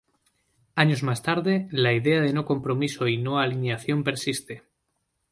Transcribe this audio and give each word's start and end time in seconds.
Años 0.73 1.03
más 1.03 1.21
tarde, 1.21 1.67
la 1.69 1.93
idea 1.93 2.21
de 2.21 2.33
no 2.33 2.43
compromiso 2.43 3.07
y 3.07 3.17
no 3.17 3.37
alineación 3.37 4.03
persiste. 4.03 4.63